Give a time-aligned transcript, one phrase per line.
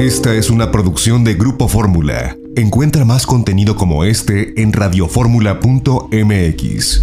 [0.00, 2.34] Esta es una producción de Grupo Fórmula.
[2.56, 7.02] Encuentra más contenido como este en radioformula.mx.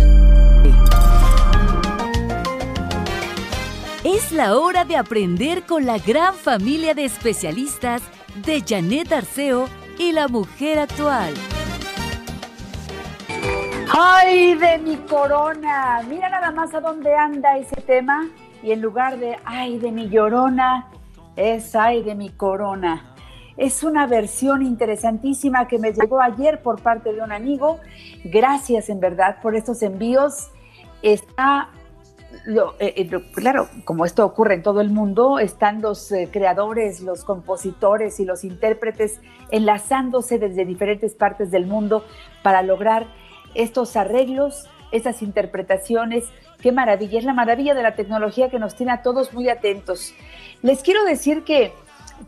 [4.03, 8.01] Es la hora de aprender con la gran familia de especialistas
[8.43, 9.69] de Janet Arceo
[9.99, 11.35] y la mujer actual.
[13.91, 16.01] ¡Ay, de mi corona!
[16.09, 18.27] Mira nada más a dónde anda ese tema.
[18.63, 20.89] Y en lugar de ¡ay, de mi llorona!
[21.37, 23.13] Es ¡ay, de mi corona!
[23.55, 27.79] Es una versión interesantísima que me llegó ayer por parte de un amigo.
[28.23, 30.51] Gracias en verdad por estos envíos.
[31.01, 31.69] Está
[32.79, 37.23] eh, eh, claro, como esto ocurre en todo el mundo, están los eh, creadores, los
[37.23, 39.19] compositores y los intérpretes
[39.49, 42.03] enlazándose desde diferentes partes del mundo
[42.43, 43.07] para lograr
[43.53, 46.25] estos arreglos, esas interpretaciones.
[46.61, 50.13] Qué maravilla, es la maravilla de la tecnología que nos tiene a todos muy atentos.
[50.61, 51.71] Les quiero decir que,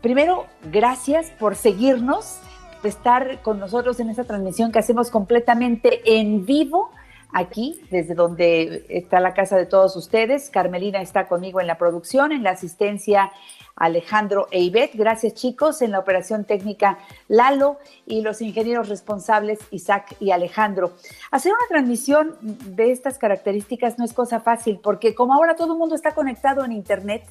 [0.00, 2.38] primero, gracias por seguirnos,
[2.84, 6.90] estar con nosotros en esta transmisión que hacemos completamente en vivo
[7.32, 10.50] aquí, desde donde está la casa de todos ustedes.
[10.50, 13.30] Carmelina está conmigo en la producción, en la asistencia
[13.76, 14.94] Alejandro e Ivette.
[14.94, 20.92] Gracias chicos, en la operación técnica Lalo y los ingenieros responsables Isaac y Alejandro.
[21.30, 25.78] Hacer una transmisión de estas características no es cosa fácil porque como ahora todo el
[25.78, 27.24] mundo está conectado en Internet,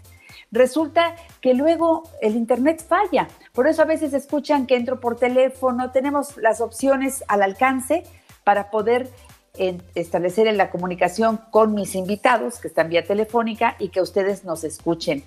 [0.52, 3.27] resulta que luego el Internet falla.
[3.53, 8.03] Por eso a veces escuchan que entro por teléfono, tenemos las opciones al alcance
[8.44, 9.09] para poder
[9.96, 14.64] establecer en la comunicación con mis invitados que están vía telefónica y que ustedes nos
[14.64, 15.24] escuchen.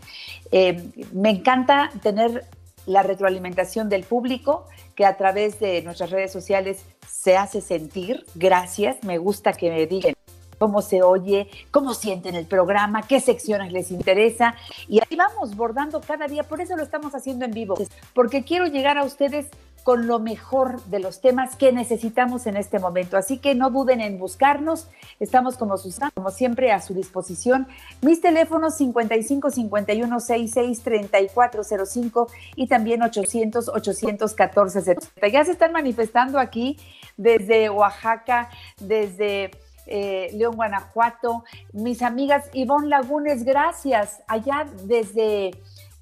[0.50, 2.46] Eh, me encanta tener
[2.86, 8.24] la retroalimentación del público que a través de nuestras redes sociales se hace sentir.
[8.34, 10.14] Gracias, me gusta que me digan
[10.58, 14.54] cómo se oye, cómo sienten el programa, qué secciones les interesa.
[14.88, 17.74] Y ahí vamos bordando cada día, por eso lo estamos haciendo en vivo,
[18.14, 19.46] porque quiero llegar a ustedes
[19.82, 23.16] con lo mejor de los temas que necesitamos en este momento.
[23.16, 24.88] Así que no duden en buscarnos.
[25.20, 25.74] Estamos como,
[26.14, 27.66] como siempre a su disposición.
[28.00, 35.28] Mis teléfonos 55 51 66 3405 y también 800 814 70.
[35.28, 36.78] Ya se están manifestando aquí
[37.16, 39.50] desde Oaxaca, desde
[39.86, 41.44] eh, León, Guanajuato.
[41.72, 44.22] Mis amigas Ivonne Lagunes, gracias.
[44.26, 45.50] Allá desde,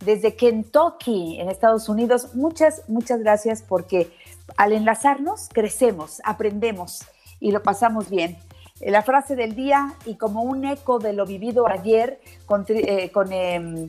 [0.05, 2.35] desde Kentucky, en Estados Unidos.
[2.35, 4.13] Muchas, muchas gracias porque
[4.57, 7.05] al enlazarnos crecemos, aprendemos
[7.39, 8.37] y lo pasamos bien.
[8.81, 13.11] Eh, la frase del día y como un eco de lo vivido ayer con, eh,
[13.13, 13.89] con em,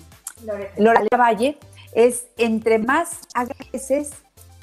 [1.18, 1.58] Valle
[1.94, 4.12] es entre más agradeces,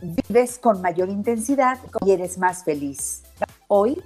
[0.00, 3.22] vives con mayor intensidad y eres más feliz.
[3.66, 4.03] Hoy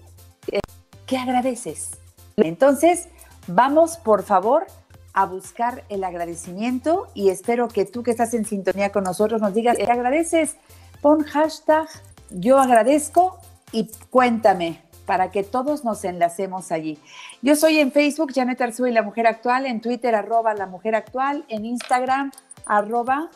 [1.12, 1.90] ¿Qué agradeces?
[2.38, 3.06] Entonces,
[3.46, 4.66] vamos por favor
[5.12, 9.54] a buscar el agradecimiento y espero que tú que estás en sintonía con nosotros nos
[9.54, 10.56] digas, ¿qué agradeces?
[11.00, 11.88] Pon hashtag
[12.34, 13.38] yo agradezco
[13.72, 16.98] y cuéntame para que todos nos enlacemos allí.
[17.42, 20.94] Yo soy en Facebook, Janet Arzú y la Mujer Actual, en Twitter, arroba la Mujer
[20.94, 22.30] Actual, en Instagram,
[22.66, 23.28] arroba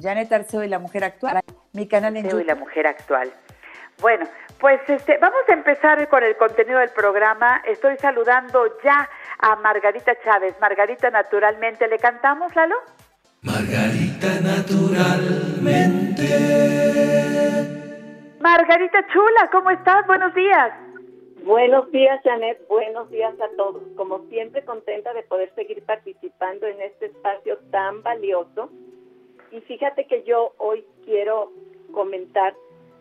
[0.00, 1.40] Janet Arzú y la Mujer Actual,
[1.72, 2.40] mi canal en YouTube.
[2.40, 3.32] y la Mujer Actual.
[4.00, 4.26] Bueno,
[4.64, 7.60] pues este, vamos a empezar con el contenido del programa.
[7.66, 10.54] Estoy saludando ya a Margarita Chávez.
[10.58, 12.74] Margarita, naturalmente, ¿le cantamos, Lalo?
[13.42, 16.24] Margarita, naturalmente.
[18.40, 20.06] Margarita Chula, ¿cómo estás?
[20.06, 20.72] Buenos días.
[21.42, 22.66] Buenos días, Janet.
[22.66, 23.82] Buenos días a todos.
[23.98, 28.70] Como siempre, contenta de poder seguir participando en este espacio tan valioso.
[29.50, 31.52] Y fíjate que yo hoy quiero
[31.92, 32.54] comentar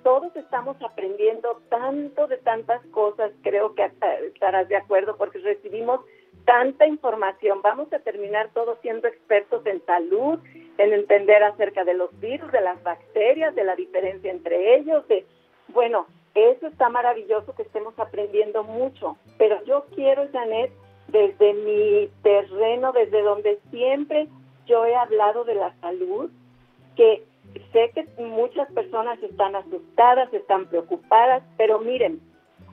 [0.03, 3.89] todos estamos aprendiendo tanto de tantas cosas, creo que
[4.27, 6.01] estarás de acuerdo, porque recibimos
[6.45, 7.61] tanta información.
[7.61, 10.39] Vamos a terminar todos siendo expertos en salud,
[10.77, 15.07] en entender acerca de los virus, de las bacterias, de la diferencia entre ellos.
[15.07, 15.25] De,
[15.69, 16.05] bueno,
[16.35, 20.71] eso está maravilloso que estemos aprendiendo mucho, pero yo quiero, Janet,
[21.07, 24.27] desde mi terreno, desde donde siempre
[24.65, 26.31] yo he hablado de la salud,
[27.83, 32.21] sé que muchas personas están asustadas, están preocupadas, pero miren,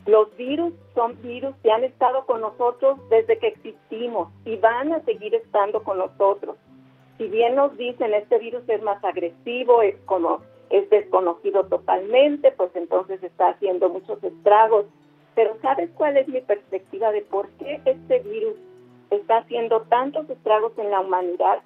[0.06, 5.04] los virus son virus que han estado con nosotros desde que existimos y van a
[5.04, 6.56] seguir estando con nosotros.
[7.18, 10.40] Si bien nos dicen este virus es más agresivo, es como
[10.70, 14.86] es desconocido totalmente, pues entonces está haciendo muchos estragos.
[15.34, 18.54] Pero ¿sabes cuál es mi perspectiva de por qué este virus
[19.10, 21.58] está haciendo tantos estragos en la humanidad?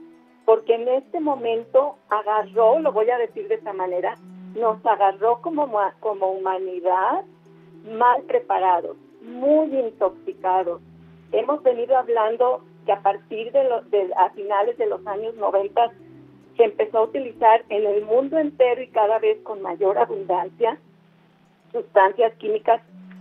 [0.44, 4.17] Porque en este momento agarró, lo voy a decir de esta manera,
[4.55, 5.69] nos agarró como,
[6.00, 7.25] como humanidad
[7.85, 10.81] mal preparados, muy intoxicados.
[11.32, 15.93] Hemos venido hablando que a partir de, los, de a finales de los años 90
[16.56, 20.79] se empezó a utilizar en el mundo entero y cada vez con mayor abundancia
[21.73, 22.81] sustancias químicas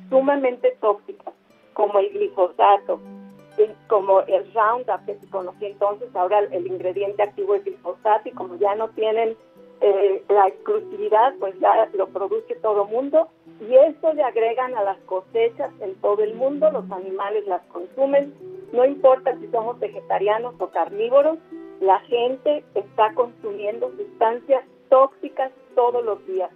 [0.09, 1.33] sumamente tóxicas,
[1.73, 2.99] como el glifosato,
[3.87, 8.55] como el Roundup que se conocía entonces, ahora el ingrediente activo es glifosato y como
[8.55, 9.37] ya no tienen
[9.81, 13.27] eh, la exclusividad, pues ya lo produce todo mundo
[13.59, 18.33] y esto le agregan a las cosechas en todo el mundo, los animales las consumen,
[18.71, 21.37] no importa si somos vegetarianos o carnívoros,
[21.79, 26.49] la gente está consumiendo sustancias tóxicas todos los días.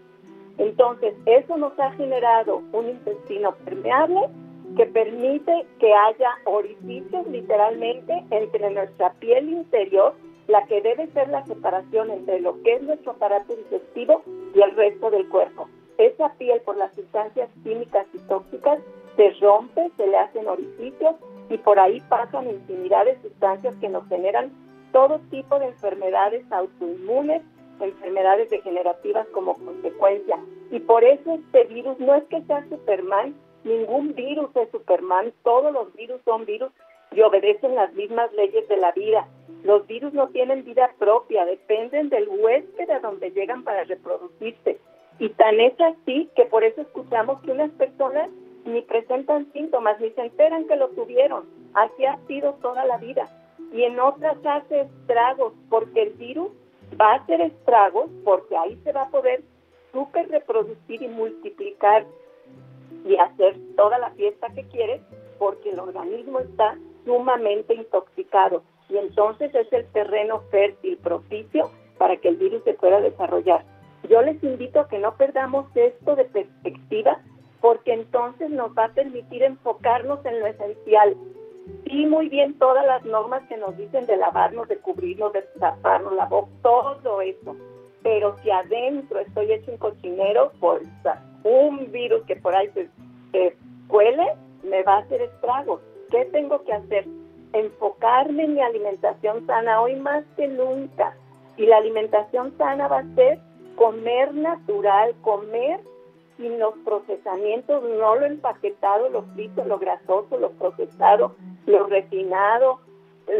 [0.57, 4.29] Entonces, eso nos ha generado un intestino permeable
[4.77, 10.13] que permite que haya orificios literalmente entre nuestra piel interior,
[10.47, 14.21] la que debe ser la separación entre lo que es nuestro aparato digestivo
[14.53, 15.67] y el resto del cuerpo.
[15.97, 18.79] Esa piel por las sustancias químicas y tóxicas
[19.15, 21.15] se rompe, se le hacen orificios
[21.49, 24.51] y por ahí pasan infinidad de sustancias que nos generan
[24.91, 27.41] todo tipo de enfermedades autoinmunes,
[27.79, 30.37] enfermedades degenerativas como consecuencia.
[30.69, 33.33] Y por eso este virus no es que sea Superman,
[33.67, 36.71] ningún virus es Superman, todos los virus son virus
[37.11, 39.27] y obedecen las mismas leyes de la vida.
[39.63, 44.79] Los virus no tienen vida propia, dependen del huésped a donde llegan para reproducirse.
[45.19, 48.29] Y tan es así que por eso escuchamos que unas personas
[48.65, 51.45] ni presentan síntomas, ni se enteran que lo tuvieron.
[51.73, 53.27] Así ha sido toda la vida.
[53.73, 56.49] Y en otras hace estragos, porque el virus
[56.99, 59.41] va a hacer estragos, porque ahí se va a poder
[59.91, 62.05] super reproducir y multiplicar
[63.05, 65.01] y hacer toda la fiesta que quiere,
[65.39, 68.63] porque el organismo está sumamente intoxicado.
[68.89, 73.63] Y entonces es el terreno fértil, propicio, para que el virus se pueda desarrollar.
[74.09, 77.19] Yo les invito a que no perdamos esto de perspectiva
[77.61, 81.17] porque entonces nos va a permitir enfocarnos en lo esencial.
[81.85, 86.13] Sí, muy bien todas las normas que nos dicen de lavarnos, de cubrirnos, de taparnos
[86.13, 87.55] la boca, todo eso.
[88.03, 90.81] Pero si adentro estoy hecho un cochinero, por
[91.47, 93.55] un virus que por ahí se,
[93.87, 94.33] cuele,
[94.63, 95.81] me va a hacer estragos.
[96.11, 97.05] ¿Qué tengo que hacer?
[97.53, 101.15] Enfocarme en mi alimentación sana hoy más que nunca.
[101.55, 103.39] Y la alimentación sana va a ser
[103.75, 105.79] comer natural, comer
[106.37, 111.35] sin los procesamientos, no lo empaquetado, lo frito, lo grasoso, lo procesado,
[111.65, 112.79] lo refinado,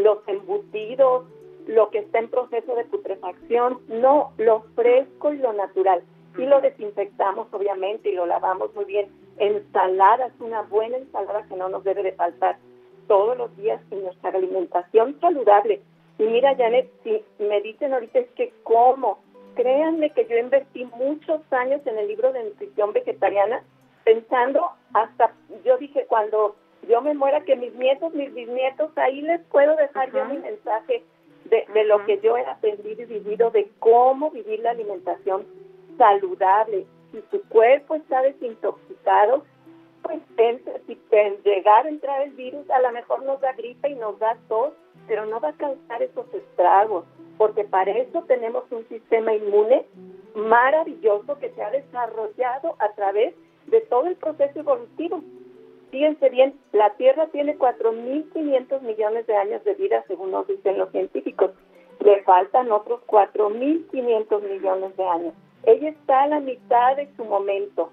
[0.02, 1.26] los embutidos,
[1.66, 6.02] lo que está en proceso de putrefacción, no, lo fresco y lo natural.
[6.36, 9.08] Y lo desinfectamos obviamente y lo lavamos muy bien.
[9.38, 12.58] Ensaladas, una buena ensalada que no nos debe de faltar
[13.06, 15.80] todos los días en nuestra alimentación saludable.
[16.18, 19.18] Y mira, Janet, si me dicen ahorita es que cómo,
[19.54, 23.62] créanme que yo invertí muchos años en el libro de nutrición vegetariana
[24.04, 25.32] pensando hasta,
[25.64, 26.56] yo dije, cuando
[26.88, 31.02] yo me muera, que mis nietos, mis bisnietos, ahí les puedo dejar yo mi mensaje
[31.44, 35.46] de, de lo que yo he aprendido y vivido, de cómo vivir la alimentación
[35.98, 36.86] saludable.
[37.12, 39.44] Si tu cuerpo está desintoxicado,
[40.02, 40.20] pues
[40.86, 40.98] si
[41.44, 44.72] llegar a entrar el virus, a lo mejor nos da gripe y nos da tos,
[45.06, 47.04] pero no va a causar esos estragos
[47.38, 49.86] porque para eso tenemos un sistema inmune
[50.34, 53.34] maravilloso que se ha desarrollado a través
[53.66, 55.22] de todo el proceso evolutivo.
[55.90, 60.90] Fíjense bien, la Tierra tiene 4.500 millones de años de vida, según nos dicen los
[60.90, 61.52] científicos.
[62.00, 65.34] Le faltan otros 4.500 millones de años.
[65.64, 67.90] Ella está a la mitad de su momento.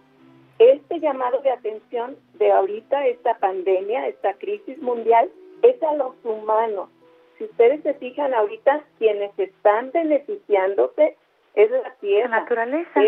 [0.60, 5.30] Este llamado de atención de ahorita, esta pandemia, esta crisis mundial,
[5.62, 6.90] es a los humanos
[7.38, 11.18] si ustedes se fijan ahorita, quienes están beneficiándose
[11.56, 12.30] es la tierra.
[12.30, 13.02] La naturaleza.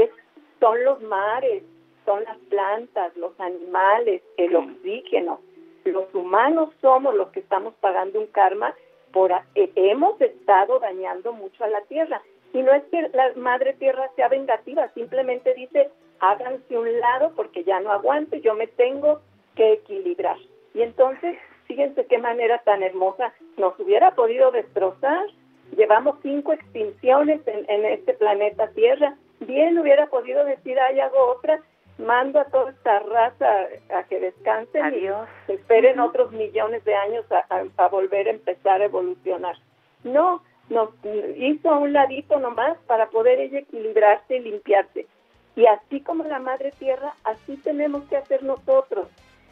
[0.59, 1.63] son los mares,
[2.05, 5.39] son las plantas, los animales, el oxígeno.
[5.85, 8.75] Los humanos somos los que estamos pagando un karma
[9.13, 12.21] por eh, hemos estado dañando mucho a la tierra.
[12.53, 15.89] Y no es que la madre tierra sea vengativa, simplemente dice,
[16.19, 19.21] háganse un lado porque ya no aguanto, yo me tengo
[19.55, 20.37] que equilibrar.
[20.73, 21.37] Y entonces
[21.67, 25.27] fíjense qué manera tan hermosa nos hubiera podido destrozar.
[25.75, 29.15] Llevamos cinco extinciones en, este planeta Tierra.
[29.41, 31.61] Bien hubiera podido decir, ay, hago otra,
[31.97, 37.87] mando a toda esta raza a que descansen y esperen otros millones de años a,
[37.89, 39.57] volver a empezar a evolucionar.
[40.03, 40.89] No, nos
[41.37, 45.07] hizo a un ladito nomás para poder ella equilibrarse y limpiarse.
[45.55, 49.07] Y así como la Madre Tierra, así tenemos que hacer nosotros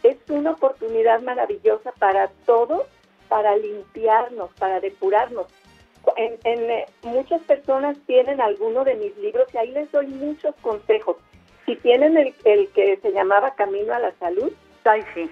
[0.05, 2.83] es una oportunidad maravillosa para todos,
[3.27, 5.47] para limpiarnos, para depurarnos.
[6.17, 11.17] En, eh, muchas personas tienen alguno de mis libros y ahí les doy muchos consejos.
[11.65, 14.51] Si tienen el, que se llamaba Camino a la Salud,
[15.15, 15.29] sí.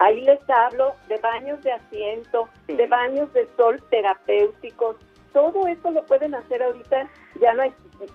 [0.00, 4.96] Ahí les hablo de baños de asiento, de baños de sol terapéuticos,
[5.32, 7.06] todo eso lo pueden hacer ahorita,
[7.40, 7.72] ya no hay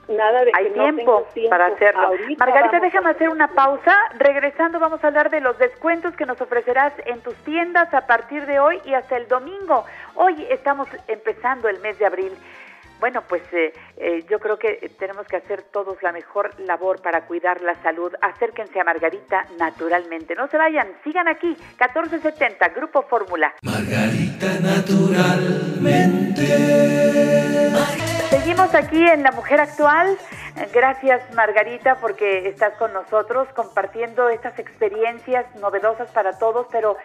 [0.09, 2.11] nada de hay tiempo, para hacerlo.
[2.37, 3.95] Margarita, déjame hacer una pausa.
[4.17, 8.45] Regresando vamos a hablar de los descuentos que nos ofrecerás en tus tiendas a partir
[8.45, 9.85] de hoy y hasta el domingo.
[10.15, 12.33] Hoy estamos empezando el mes de abril.
[13.05, 17.27] Bueno, pues eh, eh, yo creo que tenemos que hacer todos la mejor labor para
[17.27, 18.11] cuidar la salud.
[18.19, 20.33] Acérquense a Margarita naturalmente.
[20.33, 23.53] No se vayan, sigan aquí, 1470, Grupo Fórmula.
[23.61, 26.47] Margarita naturalmente.
[28.31, 30.17] Seguimos aquí en La Mujer Actual.
[30.73, 36.97] Gracias Margarita porque estás con nosotros compartiendo estas experiencias novedosas para todos, pero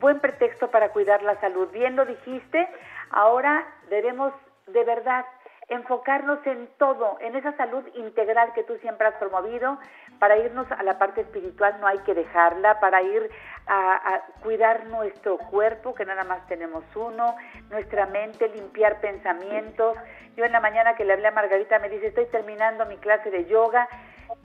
[0.00, 1.68] buen pretexto para cuidar la salud.
[1.70, 2.68] Bien lo dijiste,
[3.10, 4.32] ahora debemos
[4.66, 5.24] de verdad
[5.68, 9.78] enfocarnos en todo, en esa salud integral que tú siempre has promovido.
[10.18, 13.30] Para irnos a la parte espiritual no hay que dejarla, para ir
[13.66, 17.36] a, cuidar nuestro cuerpo, que nada más tenemos uno,
[17.70, 19.96] nuestra mente, limpiar pensamientos.
[20.36, 23.30] Yo en la mañana que le hablé a Margarita me dice, estoy terminando mi clase
[23.30, 23.88] de yoga.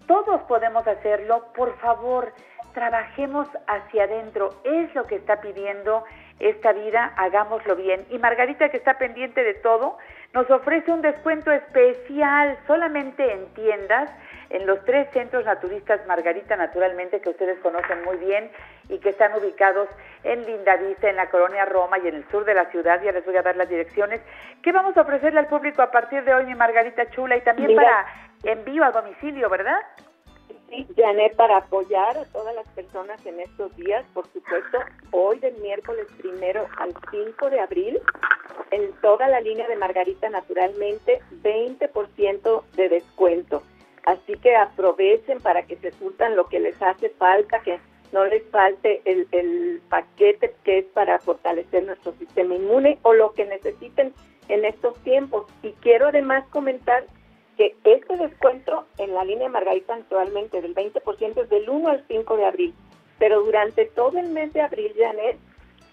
[0.08, 2.34] Todos podemos hacerlo, por favor,
[2.74, 6.04] trabajemos hacia adentro, es lo que está pidiendo
[6.40, 8.06] esta vida, hagámoslo bien.
[8.10, 9.98] Y Margarita, que está pendiente de todo,
[10.34, 14.12] nos ofrece un descuento especial solamente en tiendas,
[14.50, 18.52] en los tres centros naturistas Margarita, naturalmente, que ustedes conocen muy bien
[18.90, 19.88] y que están ubicados
[20.24, 23.02] en Lindavista, en la colonia Roma y en el sur de la ciudad.
[23.02, 24.22] Ya les voy a dar las direcciones.
[24.64, 27.38] ¿Qué vamos a ofrecerle al público a partir de hoy, mi Margarita Chula?
[27.38, 28.06] Y también para
[28.44, 29.80] envío a domicilio, ¿verdad?
[30.70, 34.78] Sí, Janet, para apoyar a todas las personas en estos días, por supuesto,
[35.12, 38.00] hoy del miércoles primero al 5 de abril,
[38.70, 43.64] en toda la línea de Margarita Naturalmente, 20% de descuento.
[44.06, 47.80] Así que aprovechen para que se surtan lo que les hace falta, que
[48.12, 53.34] no les falte el, el paquete que es para fortalecer nuestro sistema inmune o lo
[53.34, 54.14] que necesiten
[54.50, 55.46] en estos tiempos.
[55.64, 57.06] Y quiero además comentar
[57.60, 62.38] que este descuento en la línea Margarita actualmente del 20% es del 1 al 5
[62.38, 62.74] de abril,
[63.18, 65.38] pero durante todo el mes de abril, Janet,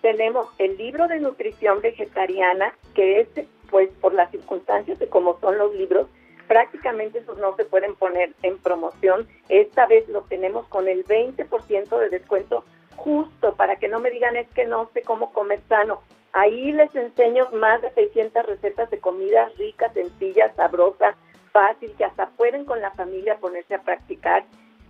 [0.01, 3.29] tenemos el libro de nutrición vegetariana, que es,
[3.69, 6.07] pues, por las circunstancias de cómo son los libros,
[6.47, 9.27] prácticamente esos no se pueden poner en promoción.
[9.49, 14.37] Esta vez lo tenemos con el 20% de descuento justo para que no me digan
[14.37, 16.01] es que no sé cómo comer sano.
[16.33, 21.17] Ahí les enseño más de 600 recetas de comidas ricas, sencillas, sabrosas,
[21.57, 24.45] fácil, que hasta pueden con la familia ponerse a practicar.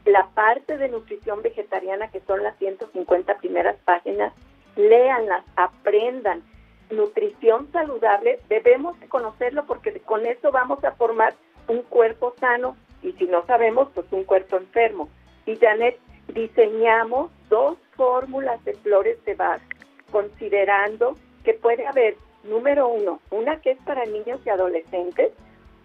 [0.04, 4.32] La parte de nutrición vegetariana, que son las 150 primeras páginas,
[4.75, 6.42] léanlas, aprendan.
[6.90, 11.35] Nutrición saludable, debemos conocerlo porque con eso vamos a formar
[11.68, 15.08] un cuerpo sano y si no sabemos, pues un cuerpo enfermo.
[15.46, 16.00] Y Janet,
[16.35, 19.62] diseñamos dos fórmulas de flores de Bach,
[20.11, 25.30] considerando que puede haber, número uno, una que es para niños y adolescentes,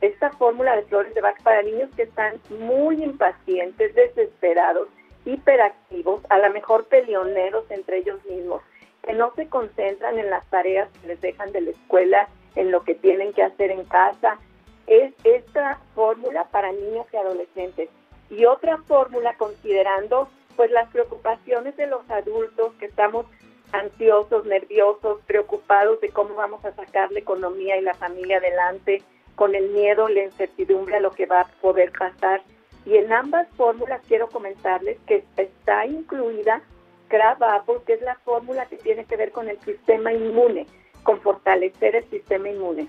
[0.01, 4.87] esta fórmula de flores de Bach para niños que están muy impacientes, desesperados,
[5.25, 8.61] hiperactivos, a lo mejor peleoneros entre ellos mismos,
[9.03, 12.83] que no se concentran en las tareas que les dejan de la escuela, en lo
[12.83, 14.39] que tienen que hacer en casa.
[14.87, 17.89] Es esta fórmula para niños y adolescentes.
[18.29, 23.25] Y otra fórmula considerando pues las preocupaciones de los adultos que estamos
[23.71, 29.01] ansiosos, nerviosos, preocupados de cómo vamos a sacar la economía y la familia adelante,
[29.41, 32.43] con el miedo, la incertidumbre a lo que va a poder pasar.
[32.85, 36.61] Y en ambas fórmulas quiero comentarles que está incluida
[37.07, 40.67] Crab Apple, que es la fórmula que tiene que ver con el sistema inmune,
[41.01, 42.87] con fortalecer el sistema inmune.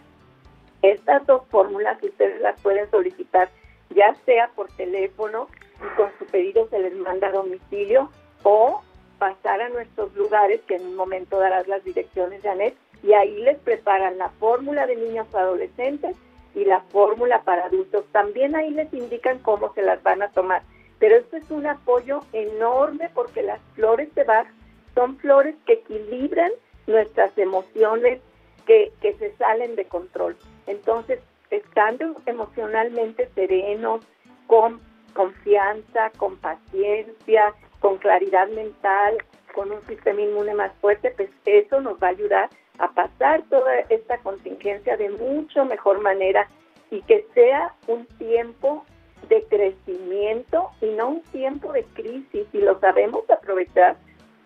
[0.83, 3.49] Estas dos fórmulas ustedes las pueden solicitar
[3.89, 8.11] ya sea por teléfono y con su pedido se les manda a domicilio
[8.43, 8.83] o
[9.19, 13.59] pasar a nuestros lugares, que en un momento darás las direcciones, Janet, y ahí les
[13.61, 16.15] preparan la fórmula de niños adolescentes
[16.55, 18.05] y la fórmula para adultos.
[18.13, 20.63] También ahí les indican cómo se las van a tomar.
[20.99, 24.47] Pero esto es un apoyo enorme porque las flores de Bach
[24.95, 26.53] son flores que equilibran
[26.87, 28.21] nuestras emociones
[28.67, 30.37] que, que se salen de control.
[30.67, 34.05] Entonces, estando emocionalmente serenos,
[34.47, 34.81] con
[35.15, 39.19] confianza, con paciencia, con claridad mental,
[39.55, 43.81] con un sistema inmune más fuerte, pues eso nos va a ayudar a pasar toda
[43.89, 46.49] esta contingencia de mucho mejor manera
[46.91, 48.85] y que sea un tiempo
[49.29, 52.47] de crecimiento y no un tiempo de crisis.
[52.53, 53.97] Y lo sabemos aprovechar,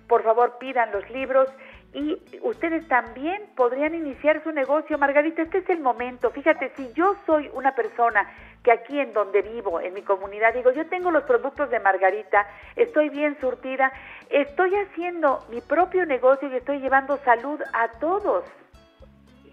[0.07, 1.49] Por favor, pidan los libros
[1.93, 4.97] y ustedes también podrían iniciar su negocio.
[4.97, 6.29] Margarita, este es el momento.
[6.29, 8.29] Fíjate, si yo soy una persona
[8.63, 12.47] que aquí en donde vivo, en mi comunidad, digo, yo tengo los productos de Margarita,
[12.75, 13.91] estoy bien surtida,
[14.29, 18.43] estoy haciendo mi propio negocio y estoy llevando salud a todos.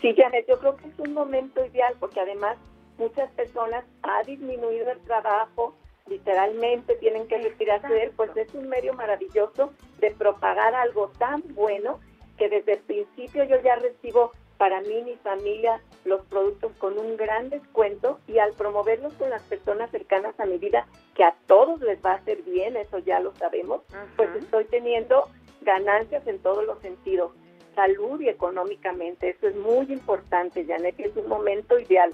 [0.00, 2.58] Sí, Janet, yo creo que es un momento ideal porque además
[2.98, 5.74] muchas personas ha disminuido el trabajo,
[6.06, 11.98] literalmente tienen que retirarse pues es un medio maravilloso de propagar algo tan bueno
[12.36, 16.98] que desde el principio yo ya recibo para mí y mi familia los productos con
[16.98, 21.34] un gran descuento y al promoverlos con las personas cercanas a mi vida, que a
[21.46, 23.82] todos les va a hacer bien, eso ya lo sabemos,
[24.16, 25.28] pues estoy teniendo
[25.62, 27.32] ganancias en todos los sentidos,
[27.74, 29.30] salud y económicamente.
[29.30, 32.12] Eso es muy importante, Janet, es un momento ideal.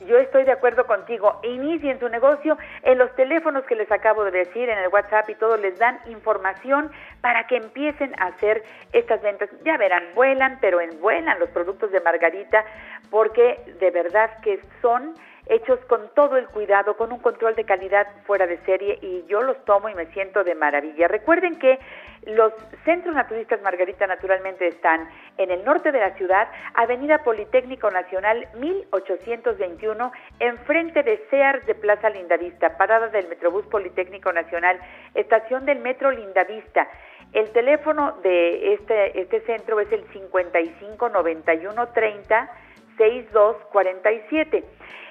[0.00, 1.40] Yo estoy de acuerdo contigo.
[1.42, 5.34] Inicien su negocio en los teléfonos que les acabo de decir, en el WhatsApp y
[5.36, 9.48] todo, les dan información para que empiecen a hacer estas ventas.
[9.64, 12.64] Ya verán, vuelan, pero en vuelan los productos de Margarita,
[13.10, 15.14] porque de verdad que son
[15.46, 19.42] hechos con todo el cuidado, con un control de calidad fuera de serie y yo
[19.42, 21.08] los tomo y me siento de maravilla.
[21.08, 21.78] Recuerden que
[22.26, 22.52] los
[22.84, 30.12] centros naturistas Margarita naturalmente están en el norte de la ciudad, Avenida Politécnico Nacional 1821,
[30.40, 34.78] enfrente de Sears de Plaza Lindavista, parada del Metrobús Politécnico Nacional,
[35.14, 36.88] estación del Metro Lindavista.
[37.32, 42.50] El teléfono de este, este centro es el 55 91 30
[42.96, 44.64] 6247.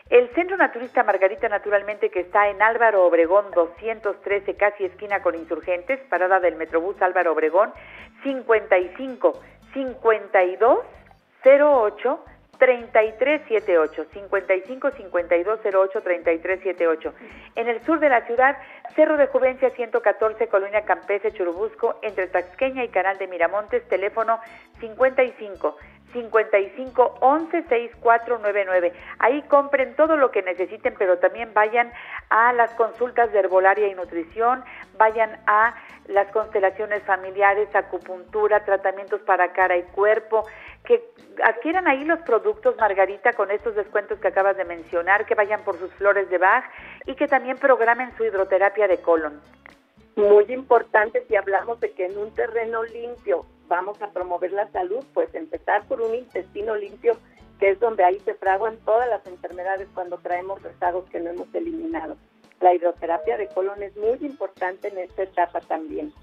[0.09, 5.99] El Centro Naturista Margarita, naturalmente, que está en Álvaro Obregón 213, casi esquina con Insurgentes,
[6.09, 7.71] parada del Metrobús Álvaro Obregón,
[8.23, 9.39] 55
[9.73, 10.79] 52
[11.43, 12.25] 08
[12.57, 17.13] 3378 55 52 08 3378
[17.55, 18.57] en el sur de la ciudad
[18.95, 24.39] Cerro de Juvencia 114 Colonia Campese Churubusco entre Taxqueña y Canal de Miramontes teléfono
[24.79, 25.75] 55
[26.13, 28.93] 55 11 6499.
[29.19, 31.91] Ahí compren todo lo que necesiten, pero también vayan
[32.29, 34.63] a las consultas de herbolaria y nutrición,
[34.97, 35.75] vayan a
[36.07, 40.45] las constelaciones familiares, acupuntura, tratamientos para cara y cuerpo,
[40.85, 41.03] que
[41.43, 45.77] adquieran ahí los productos Margarita con estos descuentos que acabas de mencionar, que vayan por
[45.77, 46.65] sus flores de Bach
[47.05, 49.41] y que también programen su hidroterapia de colon.
[50.15, 55.03] Muy importante si hablamos de que en un terreno limpio vamos a promover la salud,
[55.15, 57.17] pues empezar por un intestino limpio,
[57.59, 61.55] que es donde ahí se fraguan todas las enfermedades cuando traemos rezagos que no hemos
[61.55, 62.15] eliminado.
[62.61, 66.13] La hidroterapia de colon es muy importante en esta etapa también.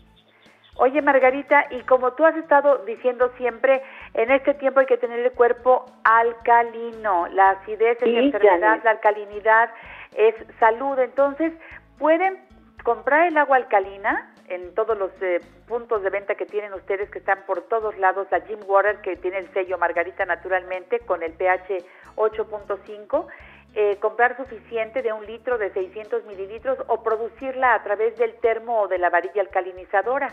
[0.77, 3.83] Oye, Margarita, y como tú has estado diciendo siempre,
[4.15, 7.27] en este tiempo hay que tener el cuerpo alcalino.
[7.33, 9.71] La acidez es enfermedad, la alcalinidad
[10.15, 10.97] es salud.
[11.01, 11.53] Entonces,
[11.99, 12.39] pueden
[12.85, 17.21] comprar el agua alcalina en todos los eh, puntos de venta que tienen ustedes que
[17.21, 21.33] están por todos lados, la Jim Water que tiene el sello Margarita naturalmente con el
[21.33, 21.85] pH
[22.17, 23.27] 8.5,
[23.75, 28.83] eh, comprar suficiente de un litro de 600 mililitros o producirla a través del termo
[28.83, 30.29] o de la varilla alcalinizadora.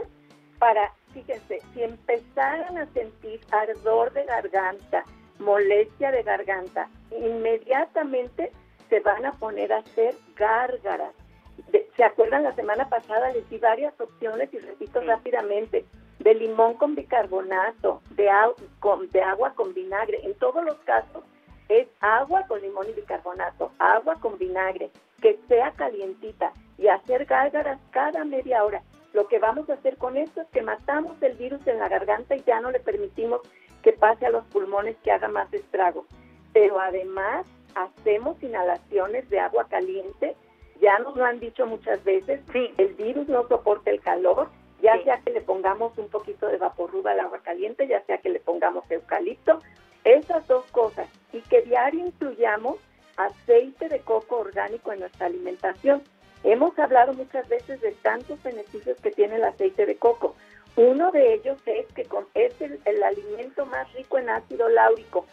[0.58, 5.03] para, fíjense, si empezaran a sentir ardor de garganta,
[5.39, 8.51] molestia de garganta, inmediatamente
[8.89, 11.13] se van a poner a hacer gárgaras.
[11.95, 12.43] ¿Se acuerdan?
[12.43, 15.86] La semana pasada les di varias opciones y repito rápidamente,
[16.19, 18.30] de limón con bicarbonato, de,
[18.80, 20.19] con, de agua con vinagre.
[20.24, 21.24] En todos los casos
[21.69, 27.80] es agua con limón y bicarbonato, agua con vinagre que sea calientita y hacer gárgaras
[27.91, 28.84] cada media hora.
[29.13, 32.36] Lo que vamos a hacer con esto es que matamos el virus en la garganta
[32.36, 33.41] y ya no le permitimos
[33.82, 36.06] que pase a los pulmones que haga más estrago.
[36.54, 40.35] Pero además hacemos inhalaciones de agua caliente,
[40.81, 42.73] ya nos lo han dicho muchas veces, sí.
[42.77, 44.49] el virus no soporta el calor,
[44.81, 48.29] ya sea que le pongamos un poquito de vaporruba al agua caliente, ya sea que
[48.29, 49.61] le pongamos eucalipto,
[50.03, 52.77] esas dos cosas, y que diario incluyamos
[53.17, 56.03] aceite de coco orgánico en nuestra alimentación.
[56.43, 60.35] Hemos hablado muchas veces de tantos beneficios que tiene el aceite de coco.
[60.75, 65.25] Uno de ellos es que es el, el alimento más rico en ácido láurico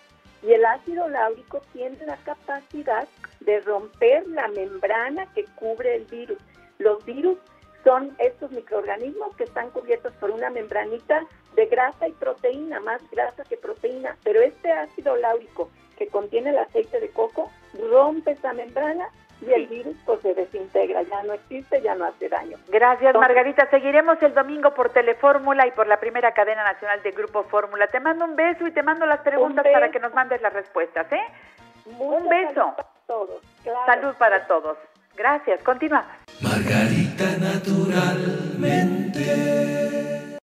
[0.42, 3.06] y el ácido láurico tiene la capacidad
[3.40, 6.38] de romper la membrana que cubre el virus.
[6.78, 7.38] Los virus
[7.84, 13.44] son estos microorganismos que están cubiertos por una membranita de grasa y proteína, más grasa
[13.44, 17.50] que proteína, pero este ácido láurico que contiene el aceite de coco
[17.90, 19.08] rompe esa membrana
[19.46, 22.58] y el virus pues se desintegra, ya no existe, ya no hace daño.
[22.68, 27.44] Gracias Margarita, seguiremos el domingo por Telefórmula y por la primera cadena nacional de Grupo
[27.44, 27.86] Fórmula.
[27.88, 31.10] Te mando un beso y te mando las preguntas para que nos mandes las respuestas,
[31.12, 31.22] ¿eh?
[31.98, 32.54] un beso.
[32.54, 33.42] Salud para todos.
[33.86, 34.76] Salud para todos.
[35.16, 36.10] Gracias, continuamos.
[36.40, 40.01] Margarita naturalmente.